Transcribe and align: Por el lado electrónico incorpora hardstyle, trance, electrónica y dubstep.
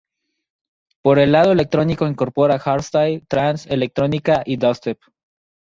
Por 1.03 1.19
el 1.19 1.31
lado 1.31 1.51
electrónico 1.51 2.07
incorpora 2.07 2.57
hardstyle, 2.57 3.23
trance, 3.27 3.71
electrónica 3.71 4.41
y 4.43 4.57
dubstep. 4.57 4.99